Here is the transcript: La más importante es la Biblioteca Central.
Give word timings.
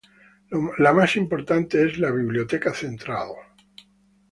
La 0.79 0.93
más 0.93 1.15
importante 1.15 1.85
es 1.85 1.99
la 1.99 2.09
Biblioteca 2.09 2.73
Central. 2.73 3.33